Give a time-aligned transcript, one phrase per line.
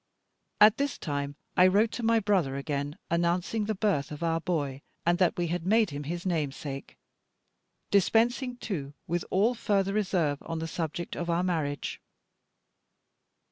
[0.59, 4.81] At this time I wrote to my brother again, announcing the birth of our boy,
[5.05, 6.97] and that we had made him his namesake;
[7.91, 12.01] dispensing, too, with all further reserve on the subject of our marriage.